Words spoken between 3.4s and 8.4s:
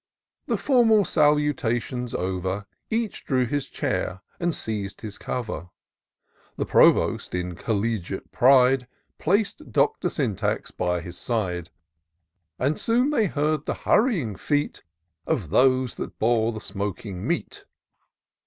his chair and seized his cover. The Provost, in collegiate